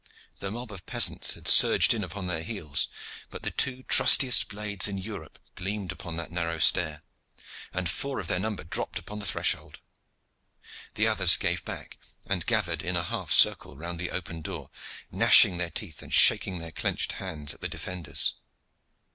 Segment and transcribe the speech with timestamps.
[0.39, 2.87] The mob of peasants had surged in upon their heels,
[3.29, 7.03] but the two trustiest blades in Europe gleamed upon that narrow stair,
[7.71, 9.79] and four of their number dropped upon the threshold.
[10.95, 14.71] The others gave back, and gathered in a half circle round the open door,
[15.11, 18.33] gnashing their teeth and shaking their clenched hands at the defenders.